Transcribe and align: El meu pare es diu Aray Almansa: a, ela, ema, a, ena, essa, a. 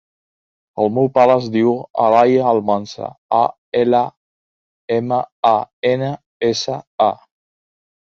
El 0.83 0.87
meu 0.93 1.07
pare 1.17 1.33
es 1.41 1.49
diu 1.55 1.73
Aray 2.05 2.31
Almansa: 2.51 3.09
a, 3.39 3.41
ela, 3.81 3.99
ema, 4.97 5.19
a, 5.51 5.53
ena, 5.91 6.09
essa, 6.49 6.79
a. 7.09 7.11